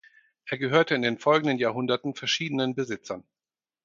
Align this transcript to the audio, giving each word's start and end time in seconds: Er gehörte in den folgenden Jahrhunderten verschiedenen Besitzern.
Er 0.47 0.57
gehörte 0.57 0.95
in 0.95 1.03
den 1.03 1.19
folgenden 1.19 1.59
Jahrhunderten 1.59 2.15
verschiedenen 2.15 2.73
Besitzern. 2.73 3.23